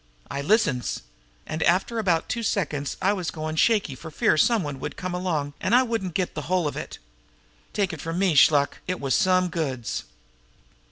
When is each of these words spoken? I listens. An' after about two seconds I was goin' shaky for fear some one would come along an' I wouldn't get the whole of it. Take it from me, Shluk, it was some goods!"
I 0.31 0.41
listens. 0.41 1.03
An' 1.45 1.61
after 1.61 1.99
about 1.99 2.27
two 2.27 2.41
seconds 2.41 2.97
I 3.03 3.13
was 3.13 3.29
goin' 3.29 3.55
shaky 3.55 3.93
for 3.93 4.09
fear 4.09 4.35
some 4.35 4.63
one 4.63 4.79
would 4.79 4.97
come 4.97 5.13
along 5.13 5.53
an' 5.61 5.75
I 5.75 5.83
wouldn't 5.83 6.15
get 6.15 6.33
the 6.33 6.41
whole 6.49 6.67
of 6.67 6.75
it. 6.75 6.97
Take 7.71 7.93
it 7.93 8.01
from 8.01 8.17
me, 8.17 8.33
Shluk, 8.33 8.79
it 8.87 8.99
was 8.99 9.13
some 9.13 9.49
goods!" 9.49 10.05